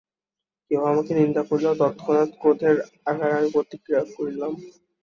কেহ 0.71 0.81
আমার 0.83 1.05
নিন্দা 1.17 1.41
করিল, 1.49 1.67
তৎক্ষণাৎ 1.81 2.29
ক্রোধের 2.41 2.75
আকারে 3.09 3.33
আমি 3.37 3.49
প্রতিক্রিয়া 3.55 4.01
করিলাম। 4.15 4.51